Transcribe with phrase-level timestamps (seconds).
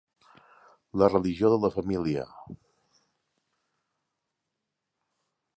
[1.01, 2.25] La religió de la família.